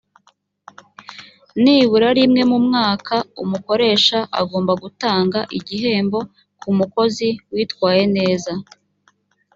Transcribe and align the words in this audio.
nibura 1.61 2.09
rimwe 2.19 2.41
mu 2.51 2.57
mwaka 2.65 3.15
umukoresha 3.43 4.19
agomba 4.39 4.73
gutanga 4.83 5.39
igihembo 5.57 6.19
ku 6.59 6.69
mukozi 6.77 7.27
witwaye 7.53 8.03
neza 8.17 8.51